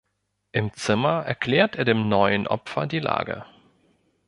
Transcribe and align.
Im 0.51 0.73
Zimmer 0.73 1.27
erklärt 1.27 1.75
er 1.75 1.85
dem 1.85 2.09
neuen 2.09 2.47
Opfer 2.47 2.87
die 2.87 2.97
Lage. 2.97 3.45